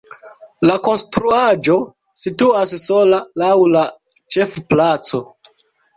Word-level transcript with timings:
La 0.67 0.77
konstruaĵo 0.87 1.75
situas 2.21 2.73
sola 2.85 3.21
laŭ 3.43 3.53
la 3.77 3.87
ĉefplaco. 4.37 5.27